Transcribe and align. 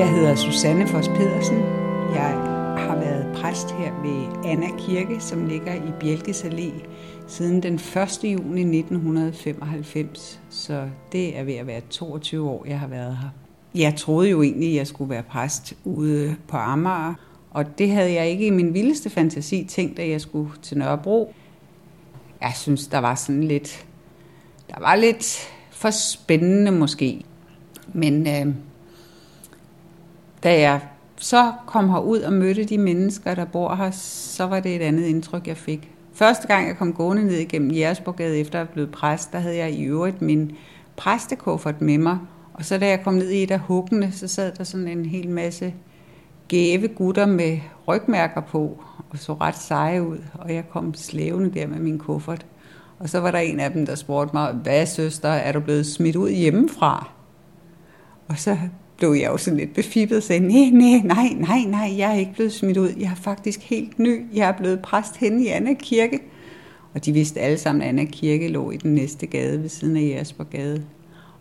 Jeg 0.00 0.10
hedder 0.10 0.34
Susanne 0.34 0.86
Fos 0.86 1.08
Pedersen. 1.08 1.56
Jeg 2.14 2.30
har 2.78 2.96
været 2.96 3.36
præst 3.36 3.70
her 3.70 3.92
ved 4.02 4.50
Anna 4.50 4.66
Kirke, 4.78 5.20
som 5.20 5.46
ligger 5.46 5.74
i 5.74 5.92
Bjelkes 6.00 6.44
Allé, 6.44 6.72
siden 7.26 7.62
den 7.62 7.74
1. 7.74 7.80
juni 8.24 8.78
1995. 8.78 10.40
Så 10.50 10.88
det 11.12 11.38
er 11.38 11.42
ved 11.44 11.54
at 11.54 11.66
være 11.66 11.80
22 11.90 12.48
år, 12.50 12.64
jeg 12.68 12.80
har 12.80 12.86
været 12.86 13.16
her. 13.16 13.28
Jeg 13.74 13.96
troede 13.96 14.30
jo 14.30 14.42
egentlig, 14.42 14.68
at 14.68 14.76
jeg 14.76 14.86
skulle 14.86 15.10
være 15.10 15.22
præst 15.22 15.74
ude 15.84 16.36
på 16.48 16.56
Amager, 16.56 17.14
og 17.50 17.78
det 17.78 17.90
havde 17.90 18.12
jeg 18.12 18.28
ikke 18.28 18.46
i 18.46 18.50
min 18.50 18.74
vildeste 18.74 19.10
fantasi 19.10 19.64
tænkt, 19.64 19.98
at 19.98 20.10
jeg 20.10 20.20
skulle 20.20 20.50
til 20.62 20.78
Nørrebro. 20.78 21.34
Jeg 22.40 22.52
synes, 22.56 22.86
der 22.86 22.98
var 22.98 23.14
sådan 23.14 23.44
lidt, 23.44 23.86
der 24.70 24.80
var 24.80 24.94
lidt 24.94 25.48
for 25.70 25.90
spændende 25.90 26.70
måske. 26.70 27.24
Men 27.92 28.26
øh, 28.26 28.54
da 30.42 30.60
jeg 30.60 30.80
så 31.16 31.52
kom 31.66 31.88
herud 31.88 32.20
og 32.20 32.32
mødte 32.32 32.64
de 32.64 32.78
mennesker, 32.78 33.34
der 33.34 33.44
bor 33.44 33.74
her, 33.74 33.90
så 33.90 34.44
var 34.44 34.60
det 34.60 34.76
et 34.76 34.82
andet 34.82 35.06
indtryk, 35.06 35.46
jeg 35.46 35.56
fik. 35.56 35.90
Første 36.12 36.46
gang, 36.46 36.68
jeg 36.68 36.76
kom 36.76 36.92
gående 36.92 37.24
ned 37.24 37.36
igennem 37.36 37.70
Jægersborgade 37.70 38.38
efter 38.38 38.60
at 38.60 38.66
have 38.66 38.72
blevet 38.72 38.90
præst, 38.90 39.32
der 39.32 39.38
havde 39.38 39.56
jeg 39.56 39.72
i 39.72 39.84
øvrigt 39.84 40.22
min 40.22 40.56
præstekuffert 40.96 41.80
med 41.80 41.98
mig. 41.98 42.18
Og 42.54 42.64
så 42.64 42.78
da 42.78 42.88
jeg 42.88 43.00
kom 43.04 43.14
ned 43.14 43.30
i 43.30 43.42
et 43.42 43.50
af 43.50 43.58
huggene, 43.58 44.12
så 44.12 44.28
sad 44.28 44.52
der 44.52 44.64
sådan 44.64 44.88
en 44.88 45.04
hel 45.04 45.28
masse 45.28 45.74
gæve 46.48 46.88
gutter 46.88 47.26
med 47.26 47.58
rygmærker 47.88 48.40
på, 48.40 48.84
og 49.10 49.18
så 49.18 49.34
ret 49.34 49.56
seje 49.56 50.02
ud. 50.02 50.18
Og 50.34 50.54
jeg 50.54 50.68
kom 50.68 50.94
slævende 50.94 51.60
der 51.60 51.66
med 51.66 51.78
min 51.78 51.98
kuffert. 51.98 52.46
Og 52.98 53.08
så 53.08 53.20
var 53.20 53.30
der 53.30 53.38
en 53.38 53.60
af 53.60 53.72
dem, 53.72 53.86
der 53.86 53.94
spurgte 53.94 54.36
mig, 54.36 54.52
hvad 54.52 54.86
søster, 54.86 55.28
er 55.28 55.52
du 55.52 55.60
blevet 55.60 55.86
smidt 55.86 56.16
ud 56.16 56.30
hjemmefra? 56.30 57.10
Og 58.28 58.38
så 58.38 58.56
blev 59.00 59.12
jeg 59.12 59.30
jo 59.30 59.36
sådan 59.36 59.58
lidt 59.58 59.74
befippet 59.74 60.16
og 60.16 60.22
sagde, 60.22 60.46
nej, 60.46 60.70
nej, 60.72 61.00
nej, 61.04 61.28
nej, 61.38 61.64
nej, 61.66 61.94
jeg 61.98 62.10
er 62.10 62.18
ikke 62.18 62.32
blevet 62.34 62.52
smidt 62.52 62.76
ud. 62.76 62.88
Jeg 62.98 63.10
er 63.10 63.14
faktisk 63.14 63.60
helt 63.60 63.98
ny. 63.98 64.24
Jeg 64.34 64.48
er 64.48 64.52
blevet 64.52 64.80
præst 64.80 65.16
hen 65.16 65.40
i 65.40 65.46
Anna 65.46 65.74
Kirke. 65.74 66.20
Og 66.94 67.04
de 67.04 67.12
vidste 67.12 67.40
alle 67.40 67.58
sammen, 67.58 67.82
at 67.82 67.88
Anna 67.88 68.04
Kirke 68.04 68.48
lå 68.48 68.70
i 68.70 68.76
den 68.76 68.94
næste 68.94 69.26
gade 69.26 69.62
ved 69.62 69.68
siden 69.68 69.96
af 69.96 70.16
Jespergade. 70.18 70.82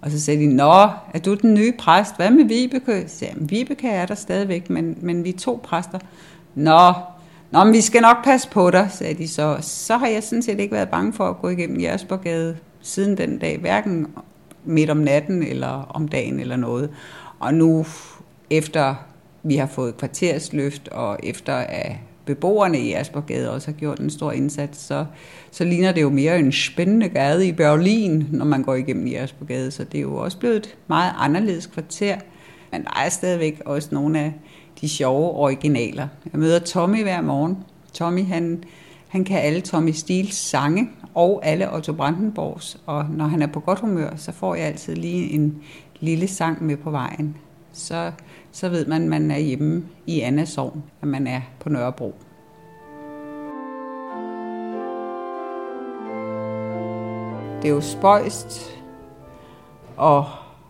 Og 0.02 0.12
så 0.12 0.20
sagde 0.20 0.42
de, 0.42 0.56
nå, 0.56 0.74
er 1.14 1.20
du 1.26 1.34
den 1.34 1.54
nye 1.54 1.74
præst? 1.80 2.16
Hvad 2.16 2.32
med 2.32 2.46
Vibeke? 2.46 3.04
Så 3.08 3.18
sagde 3.18 3.34
jeg, 3.40 3.50
Vibeke 3.50 3.88
er 3.88 4.06
der 4.06 4.16
stadigvæk, 4.16 4.70
men, 4.70 4.98
men 5.02 5.24
vi 5.24 5.30
er 5.30 5.38
to 5.38 5.60
præster. 5.64 6.00
Nå, 6.56 6.94
nå, 7.52 7.64
men 7.64 7.74
vi 7.74 7.82
skal 7.82 8.02
nok 8.02 8.24
passe 8.24 8.50
på 8.50 8.72
dig, 8.72 8.88
sagde 8.92 9.14
de 9.14 9.28
så. 9.28 9.58
Så 9.62 9.98
har 9.98 10.08
jeg 10.08 10.24
sådan 10.24 10.42
set 10.42 10.60
ikke 10.60 10.76
været 10.76 10.90
bange 10.90 11.14
for 11.14 11.28
at 11.28 11.38
gå 11.42 11.50
igennem 11.50 11.82
Jespergade 11.82 12.58
siden 12.82 13.18
den 13.18 13.38
dag, 13.38 13.58
hverken 13.58 14.08
midt 14.66 14.90
om 14.90 14.98
natten 14.98 15.44
eller 15.44 15.68
om 15.90 16.08
dagen 16.08 16.40
eller 16.40 16.56
noget. 16.56 16.90
Og 17.40 17.54
nu, 17.54 17.86
efter 18.50 18.96
vi 19.44 19.56
har 19.56 19.68
fået 19.68 19.98
kvartersløft, 19.98 20.88
og 20.88 21.20
efter 21.24 21.54
at 21.54 21.92
beboerne 22.26 22.80
i 22.80 22.94
Aspergade 22.94 23.52
også 23.52 23.72
har 23.72 23.78
gjort 23.78 24.00
en 24.00 24.10
stor 24.10 24.32
indsats, 24.32 24.80
så, 24.80 25.06
så 25.52 25.64
ligner 25.64 25.92
det 25.92 26.02
jo 26.02 26.10
mere 26.10 26.40
en 26.40 26.52
spændende 26.52 27.10
gade 27.10 27.48
i 27.48 27.52
Berlin, 27.52 28.28
når 28.32 28.46
man 28.46 28.64
går 28.64 28.76
igennem 28.76 29.08
i 29.08 29.16
Aspergade. 29.16 29.72
Så 29.72 29.84
det 29.84 29.98
er 29.98 30.02
jo 30.02 30.16
også 30.16 30.38
blevet 30.38 30.56
et 30.56 30.78
meget 30.88 31.14
anderledes 31.18 31.66
kvarter. 31.66 32.18
Men 32.72 32.84
der 32.84 33.04
er 33.06 33.10
stadigvæk 33.10 33.62
også 33.66 33.90
nogle 33.92 34.20
af 34.20 34.34
de 34.82 34.90
sjove 34.90 35.32
originaler. 35.32 36.08
Jeg 36.32 36.40
møder 36.40 36.60
Tommy 36.60 37.04
hver 37.04 37.22
morgen. 37.22 37.58
Tommy, 37.94 38.26
han, 38.26 38.64
han 39.08 39.24
kan 39.24 39.40
alle 39.40 39.62
Tommy 39.62 39.92
Stils 39.92 40.36
sange 40.36 40.90
og 41.16 41.42
alle 41.44 41.76
Otto 41.76 41.94
Brandenborgs. 41.94 42.82
Og 42.86 43.06
når 43.10 43.26
han 43.26 43.42
er 43.42 43.48
på 43.48 43.60
godt 43.60 43.80
humør, 43.80 44.16
så 44.16 44.32
får 44.32 44.56
jeg 44.56 44.66
altid 44.66 44.96
lige 44.96 45.32
en 45.32 45.62
lille 46.00 46.28
sang 46.28 46.64
med 46.64 46.78
på 46.78 46.92
vejen. 46.92 47.38
Så, 47.74 48.12
så 48.52 48.70
ved 48.70 48.86
man, 48.86 49.02
at 49.02 49.08
man 49.08 49.32
er 49.32 49.38
hjemme 49.38 49.84
i 50.06 50.20
Anna 50.20 50.46
Sogn, 50.46 50.84
at 51.02 51.08
man 51.08 51.28
er 51.28 51.42
på 51.60 51.70
Nørrebro. 51.70 52.16
Det 57.62 57.70
er 57.70 57.74
jo 57.74 57.82
spøjst 57.82 58.78
og 59.98 60.26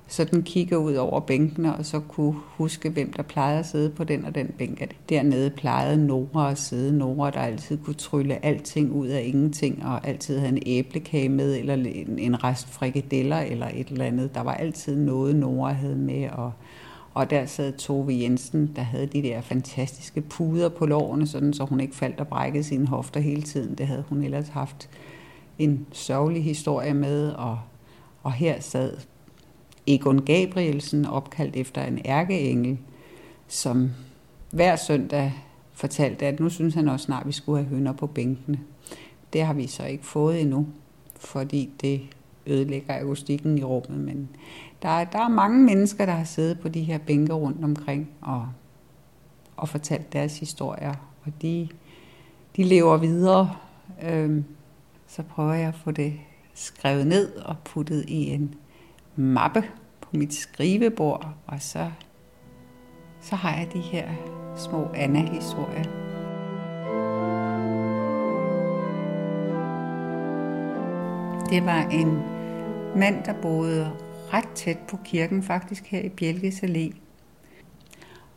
sådan 0.10 0.44
kigge 0.44 0.80
ud 0.80 0.94
over 0.94 1.20
bænkene, 1.20 1.76
og 1.76 1.86
så 1.86 2.00
kunne 2.00 2.36
huske, 2.48 2.90
hvem 2.90 3.14
der 3.14 3.24
plejede 3.24 3.60
at 3.60 3.66
sidde 3.66 3.90
på 3.90 4.04
den 4.04 4.26
og 4.26 4.36
den 4.36 4.48
bænk. 4.58 4.96
Dernede 5.10 5.50
plejede 5.50 6.06
Nora 6.08 6.52
at 6.52 6.58
sidde. 6.58 6.98
Nora, 6.98 7.30
der 7.30 7.40
altid 7.40 7.78
kunne 7.78 7.94
trylle 7.94 8.46
alting 8.46 8.92
ud 8.92 9.08
af 9.08 9.24
ingenting, 9.26 9.86
og 9.86 10.08
altid 10.08 10.38
havde 10.38 10.52
en 10.52 10.64
æblekage 10.66 11.30
med, 11.30 11.58
eller 11.58 11.74
en, 11.74 12.20
en 12.20 12.44
rest 12.44 12.70
frikadeller, 12.70 13.40
eller 13.40 13.68
et 13.74 13.88
eller 13.88 14.06
andet. 14.06 14.36
Der 14.36 14.42
var 14.42 14.54
altid 14.54 14.96
noget, 14.96 15.36
Nora 15.36 15.72
havde 15.72 15.96
med, 15.96 16.30
og, 16.30 16.52
og 17.14 17.30
der 17.30 17.46
sad 17.46 17.74
Tove 17.74 18.14
Jensen, 18.14 18.72
der 18.76 18.82
havde 18.82 19.06
de 19.06 19.22
der 19.22 19.42
fantastiske 19.42 20.22
puder 20.22 20.70
på 20.70 20.86
lårene, 20.86 21.28
sådan 21.28 21.54
så 21.54 21.64
hun 21.64 21.80
ikke 21.80 21.96
faldt 21.96 22.20
og 22.20 22.28
brækkede 22.28 22.64
sine 22.64 22.88
hofter 22.88 23.20
hele 23.20 23.42
tiden. 23.42 23.76
Det 23.76 23.88
havde 23.88 24.04
hun 24.10 24.24
ellers 24.24 24.48
haft 24.48 24.90
en 25.60 25.86
sørgelig 25.92 26.44
historie 26.44 26.94
med, 26.94 27.32
og, 27.32 27.60
og 28.24 28.32
her 28.32 28.60
sad 28.60 28.94
Egon 29.90 30.26
Gabrielsen, 30.26 31.06
opkaldt 31.06 31.56
efter 31.56 31.84
en 31.84 32.00
ærkeengel, 32.06 32.78
som 33.48 33.92
hver 34.52 34.76
søndag 34.76 35.34
fortalte, 35.74 36.26
at 36.26 36.40
nu 36.40 36.50
synes 36.50 36.74
han 36.74 36.88
også 36.88 37.06
snart, 37.06 37.22
at 37.22 37.28
vi 37.28 37.32
skulle 37.32 37.64
have 37.64 37.70
hønder 37.70 37.94
på 37.94 38.08
bænkene. 38.08 38.60
Det 39.34 39.44
har 39.44 39.54
vi 39.54 39.68
så 39.68 39.86
ikke 39.86 40.06
fået 40.06 40.42
endnu, 40.42 40.68
fordi 41.16 41.70
det 41.82 42.02
ødelægger 42.48 43.00
akustikken 43.00 43.58
i 43.58 43.64
rummet. 43.64 44.00
Men 44.00 44.30
der 44.82 44.90
er, 44.90 45.04
der 45.04 45.20
er 45.20 45.30
mange 45.30 45.64
mennesker, 45.64 46.06
der 46.06 46.14
har 46.14 46.24
siddet 46.24 46.60
på 46.60 46.68
de 46.68 46.84
her 46.84 46.98
bænke 46.98 47.34
rundt 47.34 47.64
omkring 47.64 48.10
og, 48.22 48.48
og 49.58 49.70
fortalt 49.70 50.14
deres 50.14 50.40
historier. 50.40 50.94
Og 51.26 51.32
de, 51.42 51.68
de 52.56 52.64
lever 52.64 52.98
videre. 52.98 53.56
Øhm, 54.04 54.44
så 55.08 55.24
prøver 55.24 55.54
jeg 55.54 55.68
at 55.68 55.76
få 55.76 55.92
det 55.92 56.14
skrevet 56.54 57.08
ned 57.08 57.36
og 57.36 57.56
puttet 57.66 58.06
i 58.08 58.30
en 58.30 58.56
mappe 59.20 59.64
på 60.02 60.10
mit 60.12 60.34
skrivebord, 60.34 61.28
og 61.48 61.62
så, 61.62 61.92
så 63.22 63.36
har 63.36 63.58
jeg 63.58 63.74
de 63.74 63.80
her 63.80 64.10
små 64.58 64.88
Anna-historier. 64.96 65.84
Det 71.50 71.66
var 71.66 71.90
en 71.92 72.22
mand, 73.00 73.24
der 73.24 73.34
boede 73.42 73.92
ret 74.34 74.50
tæt 74.56 74.78
på 74.90 74.98
kirken, 75.06 75.44
faktisk 75.44 75.86
her 75.86 76.02
i 76.02 76.10
Bjelkes 76.10 76.64
Allé. 76.64 76.96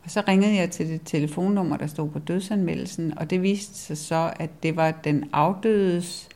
Og 0.05 0.11
så 0.11 0.23
ringede 0.29 0.57
jeg 0.57 0.71
til 0.71 0.89
det 0.89 1.01
telefonnummer, 1.05 1.77
der 1.77 1.87
stod 1.87 2.11
på 2.11 2.19
dødsanmeldelsen, 2.19 3.19
og 3.19 3.31
det 3.31 3.43
viste 3.43 3.75
sig 3.75 3.99
så, 3.99 4.33
at 4.37 4.63
det 4.63 4.77
var 4.77 4.91
den 4.91 5.31
afdødes 5.33 6.29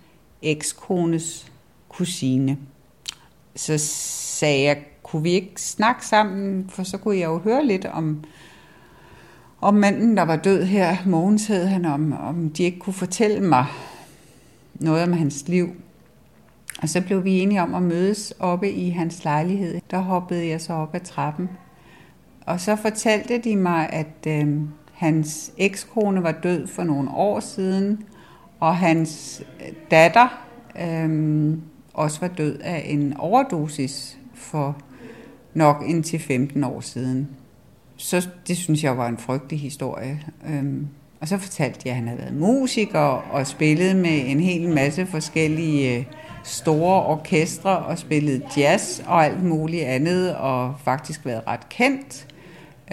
ekskones 0.43 1.53
kusine 1.89 2.59
så 3.57 3.79
sagde 4.37 4.65
jeg, 4.65 4.77
kunne 5.03 5.23
vi 5.23 5.31
ikke 5.31 5.63
snakke 5.63 6.07
sammen, 6.07 6.67
for 6.69 6.83
så 6.83 6.99
kunne 6.99 7.19
jeg 7.19 7.27
jo 7.27 7.39
høre 7.39 7.67
lidt 7.67 7.85
om, 7.85 8.25
om 9.61 9.75
manden, 9.75 10.17
der 10.17 10.23
var 10.23 10.37
død 10.37 10.65
her. 10.65 10.97
Mogens 11.07 11.47
hed 11.47 11.67
han, 11.67 11.85
om, 11.85 12.13
om 12.13 12.51
de 12.51 12.63
ikke 12.63 12.79
kunne 12.79 12.95
fortælle 12.95 13.41
mig 13.41 13.67
noget 14.75 15.03
om 15.03 15.13
hans 15.13 15.49
liv. 15.49 15.69
Og 16.83 16.89
så 16.89 17.01
blev 17.01 17.25
vi 17.25 17.41
enige 17.41 17.63
om 17.63 17.75
at 17.75 17.83
mødes 17.83 18.35
oppe 18.39 18.73
i 18.73 18.91
hans 18.91 19.25
lejlighed. 19.25 19.81
Der 19.91 19.99
hoppede 19.99 20.49
jeg 20.49 20.61
så 20.61 20.73
op 20.73 20.95
ad 20.95 21.01
trappen. 21.01 21.51
Og 22.47 22.61
så 22.61 22.77
fortalte 22.77 23.39
de 23.39 23.57
mig, 23.57 23.89
at 23.93 24.27
øh, 24.27 24.61
hans 24.93 25.53
ekskone 25.59 26.23
var 26.23 26.33
død 26.33 26.67
for 26.67 26.83
nogle 26.83 27.11
år 27.11 27.41
siden, 27.41 28.05
og 28.61 28.77
hans 28.77 29.43
øh, 29.61 29.73
datter 29.91 30.29
øh, 30.81 31.59
også 31.95 32.21
var 32.21 32.29
død 32.29 32.59
af 32.59 32.83
en 32.87 33.17
overdosis 33.17 34.19
for 34.37 34.77
nok 35.55 35.85
indtil 35.87 36.19
15 36.19 36.65
år 36.65 36.81
siden. 36.81 37.29
Så 37.97 38.29
det 38.49 38.57
synes 38.57 38.85
jeg 38.85 38.99
var 38.99 39.09
en 39.09 39.19
frygtelig 39.19 39.61
historie. 39.61 40.23
Øhm, 40.49 40.89
og 41.21 41.29
så 41.29 41.39
fortalte 41.39 41.81
jeg, 41.85 41.91
at 41.91 41.97
han 41.97 42.09
havde 42.09 42.21
været 42.21 42.35
musiker 42.35 42.99
og 43.33 43.47
spillet 43.47 43.97
med 43.97 44.23
en 44.27 44.41
hel 44.41 44.69
masse 44.69 45.07
forskellige 45.07 45.99
øh, 45.99 46.05
store 46.45 47.03
orkestre 47.03 47.79
og 47.79 47.99
spillet 47.99 48.43
jazz 48.57 49.01
og 49.07 49.25
alt 49.25 49.45
muligt 49.45 49.85
andet 49.85 50.35
og 50.37 50.75
faktisk 50.85 51.27
været 51.27 51.43
ret 51.47 51.69
kendt. 51.69 52.27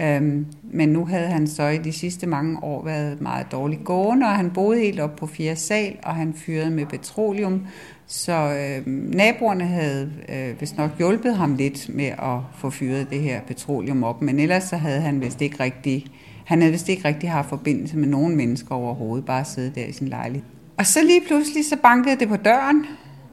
Øhm, 0.00 0.46
men 0.62 0.88
nu 0.88 1.06
havde 1.06 1.26
han 1.26 1.46
så 1.46 1.66
i 1.68 1.78
de 1.78 1.92
sidste 1.92 2.26
mange 2.26 2.64
år 2.64 2.84
været 2.84 3.20
meget 3.20 3.46
dårligt 3.52 3.84
gående, 3.84 4.26
og 4.26 4.36
han 4.36 4.50
boede 4.50 4.80
helt 4.80 5.00
op 5.00 5.16
på 5.16 5.26
fjerde 5.26 5.60
sal, 5.60 5.96
og 6.02 6.14
han 6.14 6.34
fyrede 6.34 6.70
med 6.70 6.86
petroleum, 6.86 7.66
så 8.06 8.32
øh, 8.32 8.86
naboerne 9.14 9.64
havde 9.64 10.12
øh, 10.28 10.60
vist 10.60 10.76
nok 10.76 10.90
hjulpet 10.98 11.36
ham 11.36 11.54
lidt 11.54 11.88
med 11.88 12.04
at 12.04 12.38
få 12.58 12.70
fyret 12.70 13.10
det 13.10 13.20
her 13.20 13.40
petroleum 13.40 14.04
op, 14.04 14.22
men 14.22 14.38
ellers 14.38 14.64
så 14.64 14.76
havde 14.76 15.00
han 15.00 15.20
vist 15.20 15.40
ikke 15.40 15.60
rigtig, 15.60 16.06
han 16.44 16.60
havde 16.60 16.72
vist 16.72 16.88
ikke 16.88 17.08
rigtig 17.08 17.30
haft 17.30 17.48
forbindelse 17.48 17.96
med 17.96 18.08
nogen 18.08 18.36
mennesker 18.36 18.74
overhovedet, 18.74 19.26
bare 19.26 19.44
sidde 19.44 19.72
der 19.74 19.86
i 19.86 19.92
sin 19.92 20.08
lejlighed. 20.08 20.48
Og 20.78 20.86
så 20.86 21.02
lige 21.02 21.20
pludselig 21.26 21.64
så 21.64 21.76
bankede 21.82 22.16
det 22.16 22.28
på 22.28 22.36
døren, 22.36 22.86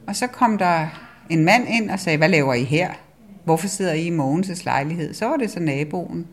og 0.06 0.16
så 0.16 0.26
kom 0.26 0.58
der 0.58 0.86
en 1.30 1.44
mand 1.44 1.64
ind 1.68 1.90
og 1.90 2.00
sagde, 2.00 2.18
hvad 2.18 2.28
laver 2.28 2.54
I 2.54 2.62
her? 2.62 2.90
Hvorfor 3.44 3.68
sidder 3.68 3.92
I 3.92 4.06
i 4.06 4.16
Mogens' 4.18 4.64
lejlighed? 4.64 5.14
Så 5.14 5.26
var 5.26 5.36
det 5.36 5.50
så 5.50 5.60
naboen. 5.60 6.26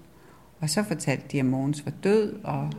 Og 0.60 0.70
så 0.70 0.84
fortalte 0.84 1.24
de, 1.32 1.40
at 1.40 1.46
Mogens 1.46 1.86
var 1.86 1.92
død, 2.04 2.34
og 2.44 2.70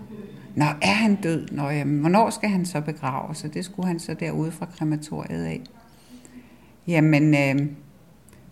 Nå, 0.54 0.64
er 0.82 0.92
han 0.92 1.14
død? 1.14 1.48
Nå, 1.52 1.68
jamen, 1.68 2.00
hvornår 2.00 2.30
skal 2.30 2.48
han 2.48 2.66
så 2.66 2.80
begraves? 2.80 3.38
Så 3.38 3.48
det 3.48 3.64
skulle 3.64 3.86
han 3.86 3.98
så 3.98 4.14
derude 4.14 4.52
fra 4.52 4.66
krematoriet 4.66 5.44
af. 5.44 5.60
Jamen, 6.86 7.34
øh, 7.34 7.66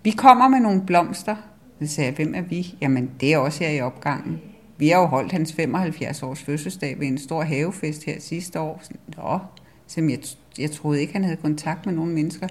vi 0.03 0.11
kommer 0.11 0.49
med 0.49 0.61
nogle 0.61 0.83
blomster. 0.87 1.37
Så 1.81 1.87
sagde 1.87 2.09
jeg, 2.09 2.17
hvem 2.17 2.35
er 2.35 2.43
vi? 2.43 2.75
Jamen, 2.81 3.11
det 3.21 3.33
er 3.33 3.39
også 3.39 3.65
her 3.65 3.71
i 3.71 3.81
opgangen. 3.81 4.41
Vi 4.79 4.89
har 4.89 5.01
jo 5.01 5.07
holdt 5.07 5.33
hans 5.33 5.53
75 5.53 6.23
års 6.23 6.43
fødselsdag 6.43 7.01
ved 7.01 7.07
en 7.07 7.19
stor 7.19 7.43
havefest 7.43 8.05
her 8.05 8.21
sidste 8.21 8.61
år. 8.61 8.83
Nå, 9.17 9.39
som 9.87 10.11
jeg, 10.11 10.19
jeg 10.59 10.71
troede 10.71 11.01
ikke, 11.01 11.13
han 11.13 11.25
havde 11.25 11.37
kontakt 11.37 11.87
med 11.87 11.95
nogen 11.95 12.15
mennesker. 12.15 12.49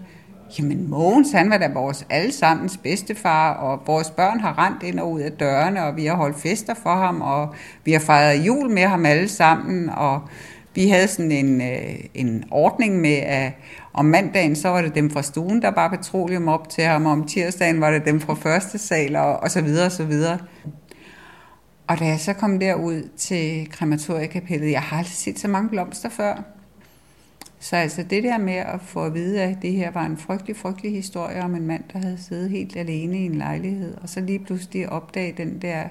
Jamen 0.60 0.90
Mogens, 0.90 1.32
han 1.32 1.50
var 1.50 1.58
da 1.58 1.70
vores 1.74 2.06
allesammens 2.10 2.78
bedstefar, 2.78 3.54
og 3.54 3.82
vores 3.88 4.10
børn 4.10 4.40
har 4.40 4.66
rent 4.66 4.84
ind 4.84 5.00
og 5.00 5.12
ud 5.12 5.22
af 5.22 5.32
dørene, 5.32 5.84
og 5.84 5.96
vi 5.96 6.06
har 6.06 6.16
holdt 6.16 6.40
fester 6.40 6.74
for 6.74 6.96
ham, 6.96 7.22
og 7.22 7.54
vi 7.84 7.92
har 7.92 8.00
fejret 8.00 8.46
jul 8.46 8.70
med 8.70 8.84
ham 8.84 9.06
alle 9.06 9.28
sammen, 9.28 9.90
og 9.90 10.22
vi 10.76 10.88
havde 10.88 11.08
sådan 11.08 11.32
en, 11.32 11.62
øh, 11.62 12.00
en 12.14 12.44
ordning 12.52 13.02
med, 13.02 13.16
at 13.16 13.52
om 13.94 14.06
mandagen, 14.06 14.56
så 14.56 14.70
var 14.70 14.82
det 14.82 14.96
dem 14.96 15.10
fra 15.10 15.22
stuen, 15.22 15.62
der 15.62 15.72
bare 15.72 15.90
petroleum 15.90 16.48
op 16.48 16.70
til 16.70 16.84
ham, 16.84 17.06
og 17.06 17.12
om 17.12 17.28
tirsdagen 17.28 17.82
var 17.82 17.92
det 17.92 18.06
dem 18.06 18.20
fra 18.20 18.34
første 18.34 18.78
sal, 18.78 19.16
og, 19.16 19.40
og 19.40 19.52
så 19.52 19.62
videre, 19.62 19.86
og 19.86 19.92
så 19.92 20.04
videre. 20.04 20.38
Og 21.88 22.00
da 22.00 22.06
jeg 22.06 22.20
så 22.20 22.34
kom 22.34 22.60
derud 22.60 23.10
til 23.18 23.72
krematoriekapellet, 23.72 24.72
jeg 24.72 24.82
har 24.82 24.98
aldrig 24.98 25.14
set 25.14 25.40
så 25.40 25.48
mange 25.48 25.70
blomster 25.70 26.10
før. 26.10 26.57
Så 27.60 27.76
altså 27.76 28.04
det 28.04 28.24
der 28.24 28.38
med 28.38 28.54
at 28.54 28.82
få 28.82 29.06
at 29.06 29.14
vide, 29.14 29.42
at 29.42 29.58
det 29.62 29.74
her 29.74 29.92
var 29.92 30.06
en 30.06 30.18
frygtelig, 30.18 30.56
frygtelig 30.56 30.92
historie 30.92 31.42
om 31.42 31.56
en 31.56 31.68
mand, 31.68 31.84
der 31.94 32.00
havde 32.00 32.18
siddet 32.18 32.50
helt 32.50 32.76
alene 32.76 33.20
i 33.20 33.26
en 33.26 33.36
lejlighed, 33.36 33.98
og 34.02 34.10
så 34.10 34.22
lige 34.22 34.40
pludselig 34.40 34.90
opdage 34.90 35.34
den 35.38 35.62
der, 35.62 35.84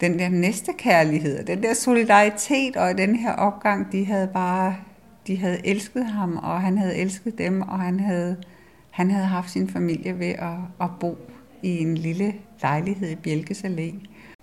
den 0.00 0.18
der 0.18 0.28
næste 0.28 0.72
kærlighed, 0.78 1.44
den 1.44 1.62
der 1.62 1.74
solidaritet, 1.74 2.76
og 2.76 2.98
den 2.98 3.16
her 3.16 3.32
opgang, 3.32 3.92
de 3.92 4.06
havde 4.06 4.30
bare, 4.32 4.76
de 5.26 5.36
havde 5.36 5.66
elsket 5.66 6.06
ham, 6.06 6.36
og 6.36 6.60
han 6.60 6.78
havde 6.78 6.96
elsket 6.96 7.38
dem, 7.38 7.62
og 7.62 7.80
han 7.80 8.00
havde, 8.00 8.36
han 8.90 9.10
havde 9.10 9.26
haft 9.26 9.50
sin 9.50 9.68
familie 9.68 10.18
ved 10.18 10.34
at, 10.38 10.56
at 10.80 10.88
bo 11.00 11.18
i 11.62 11.78
en 11.78 11.94
lille 11.94 12.34
lejlighed 12.62 13.10
i 13.10 13.14
Bjælkes 13.14 13.64
Allé. 13.64 13.94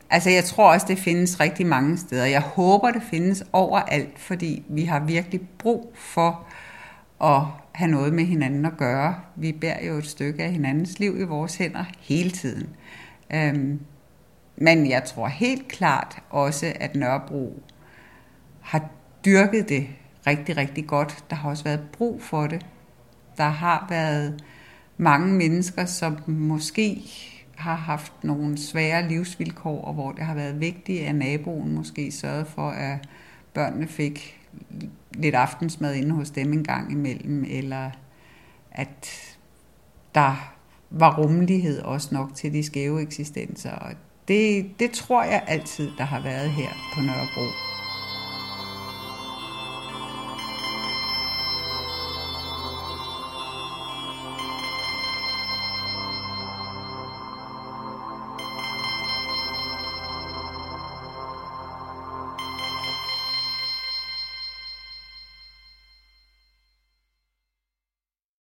Altså 0.09 0.29
jeg 0.29 0.43
tror 0.43 0.73
også, 0.73 0.85
det 0.89 0.97
findes 0.97 1.39
rigtig 1.39 1.65
mange 1.65 1.97
steder. 1.97 2.25
Jeg 2.25 2.41
håber, 2.41 2.91
det 2.91 3.03
findes 3.09 3.43
overalt, 3.53 4.19
fordi 4.19 4.63
vi 4.69 4.83
har 4.83 4.99
virkelig 4.99 5.41
brug 5.57 5.93
for 5.95 6.47
at 7.23 7.41
have 7.71 7.91
noget 7.91 8.13
med 8.13 8.23
hinanden 8.25 8.65
at 8.65 8.77
gøre. 8.77 9.15
Vi 9.35 9.51
bærer 9.51 9.85
jo 9.85 9.93
et 9.97 10.05
stykke 10.05 10.43
af 10.43 10.51
hinandens 10.51 10.99
liv 10.99 11.19
i 11.19 11.23
vores 11.23 11.55
hænder 11.55 11.83
hele 11.99 12.29
tiden. 12.29 12.69
Øhm, 13.33 13.79
men 14.55 14.89
jeg 14.89 15.03
tror 15.03 15.27
helt 15.27 15.67
klart 15.67 16.17
også, 16.29 16.73
at 16.75 16.95
Nørrebro 16.95 17.63
har 18.61 18.89
dyrket 19.25 19.69
det 19.69 19.87
rigtig, 20.27 20.57
rigtig 20.57 20.87
godt. 20.87 21.23
Der 21.29 21.35
har 21.35 21.49
også 21.49 21.63
været 21.63 21.81
brug 21.97 22.21
for 22.21 22.47
det. 22.47 22.65
Der 23.37 23.49
har 23.49 23.85
været 23.89 24.43
mange 24.97 25.33
mennesker, 25.33 25.85
som 25.85 26.17
måske 26.27 27.01
har 27.57 27.75
haft 27.75 28.23
nogle 28.23 28.57
svære 28.57 29.07
livsvilkår, 29.07 29.81
og 29.81 29.93
hvor 29.93 30.11
det 30.11 30.23
har 30.23 30.35
været 30.35 30.59
vigtigt, 30.59 31.01
at 31.01 31.15
naboen 31.15 31.75
måske 31.75 32.11
sørgede 32.11 32.45
for, 32.45 32.69
at 32.69 33.07
børnene 33.53 33.87
fik 33.87 34.39
lidt 35.13 35.35
aftensmad 35.35 35.95
inde 35.95 36.11
hos 36.11 36.29
dem 36.29 36.53
en 36.53 36.63
gang 36.63 36.91
imellem, 36.91 37.45
eller 37.49 37.91
at 38.71 39.09
der 40.15 40.53
var 40.89 41.17
rummelighed 41.17 41.81
også 41.81 42.09
nok 42.11 42.35
til 42.35 42.53
de 42.53 42.63
skæve 42.63 43.01
eksistenser. 43.01 43.71
Og 43.71 43.91
det, 44.27 44.71
det 44.79 44.91
tror 44.91 45.23
jeg 45.23 45.43
altid, 45.47 45.91
der 45.97 46.03
har 46.03 46.21
været 46.21 46.49
her 46.49 46.69
på 46.93 47.01
Nørrebro. 47.01 47.76